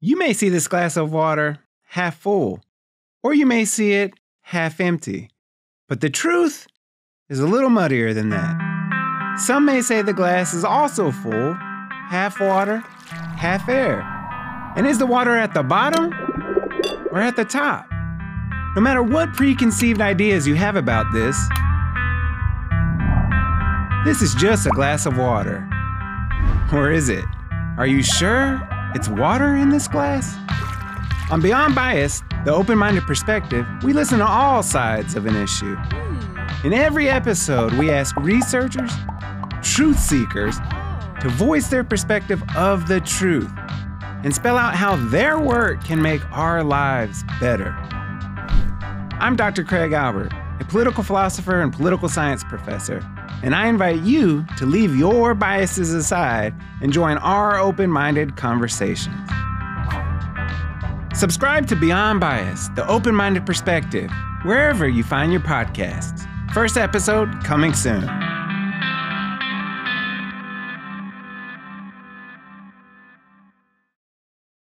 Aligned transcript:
You 0.00 0.18
may 0.18 0.34
see 0.34 0.50
this 0.50 0.68
glass 0.68 0.98
of 0.98 1.10
water 1.10 1.58
half 1.84 2.18
full, 2.18 2.60
or 3.22 3.32
you 3.32 3.46
may 3.46 3.64
see 3.64 3.92
it 3.92 4.12
half 4.42 4.78
empty. 4.78 5.30
But 5.88 6.02
the 6.02 6.10
truth 6.10 6.66
is 7.30 7.40
a 7.40 7.46
little 7.46 7.70
muddier 7.70 8.12
than 8.12 8.28
that. 8.28 9.36
Some 9.38 9.64
may 9.64 9.80
say 9.80 10.02
the 10.02 10.12
glass 10.12 10.52
is 10.52 10.64
also 10.64 11.10
full, 11.10 11.54
half 11.54 12.38
water, 12.40 12.80
half 13.38 13.70
air. 13.70 14.02
And 14.76 14.86
is 14.86 14.98
the 14.98 15.06
water 15.06 15.34
at 15.34 15.54
the 15.54 15.62
bottom 15.62 16.12
or 17.10 17.22
at 17.22 17.36
the 17.36 17.46
top? 17.46 17.86
No 18.74 18.82
matter 18.82 19.02
what 19.02 19.32
preconceived 19.32 20.02
ideas 20.02 20.46
you 20.46 20.56
have 20.56 20.76
about 20.76 21.10
this, 21.14 21.38
this 24.04 24.20
is 24.20 24.34
just 24.34 24.66
a 24.66 24.70
glass 24.70 25.06
of 25.06 25.16
water. 25.16 25.66
Or 26.70 26.90
is 26.90 27.08
it? 27.08 27.24
Are 27.78 27.86
you 27.86 28.02
sure 28.02 28.60
it's 28.94 29.08
water 29.08 29.56
in 29.56 29.70
this 29.70 29.88
glass? 29.88 30.36
On 31.30 31.40
Beyond 31.40 31.74
Bias, 31.74 32.22
the 32.44 32.54
open 32.54 32.78
minded 32.78 33.02
perspective, 33.04 33.66
we 33.82 33.92
listen 33.92 34.18
to 34.18 34.26
all 34.26 34.62
sides 34.62 35.16
of 35.16 35.26
an 35.26 35.34
issue. 35.34 35.76
In 36.64 36.72
every 36.72 37.08
episode, 37.08 37.72
we 37.74 37.90
ask 37.90 38.16
researchers, 38.16 38.92
truth 39.62 39.98
seekers, 39.98 40.58
to 41.20 41.28
voice 41.28 41.68
their 41.68 41.84
perspective 41.84 42.42
of 42.56 42.86
the 42.86 43.00
truth 43.00 43.50
and 44.22 44.34
spell 44.34 44.56
out 44.56 44.74
how 44.74 44.96
their 45.08 45.38
work 45.38 45.82
can 45.84 46.00
make 46.00 46.22
our 46.30 46.62
lives 46.62 47.24
better. 47.40 47.70
I'm 49.18 49.34
Dr. 49.36 49.64
Craig 49.64 49.92
Albert, 49.92 50.32
a 50.60 50.64
political 50.64 51.02
philosopher 51.02 51.60
and 51.60 51.72
political 51.72 52.08
science 52.08 52.42
professor, 52.44 53.04
and 53.42 53.54
I 53.54 53.66
invite 53.68 54.00
you 54.02 54.44
to 54.58 54.66
leave 54.66 54.96
your 54.96 55.34
biases 55.34 55.92
aside 55.92 56.54
and 56.80 56.92
join 56.92 57.18
our 57.18 57.58
open 57.58 57.90
minded 57.90 58.36
conversations. 58.36 59.14
Subscribe 61.14 61.66
to 61.68 61.76
Beyond 61.76 62.20
Bias, 62.20 62.68
the 62.76 62.86
open 62.88 63.14
minded 63.14 63.46
perspective, 63.46 64.10
wherever 64.42 64.88
you 64.88 65.02
find 65.02 65.32
your 65.32 65.40
podcasts. 65.40 66.26
First 66.52 66.76
episode 66.76 67.42
coming 67.44 67.72
soon. 67.72 68.25